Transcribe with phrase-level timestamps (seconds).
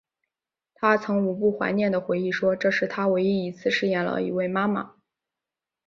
[0.73, 4.95] 她曾不无怀念的回忆说这是她唯一一次饰演了一位妈妈。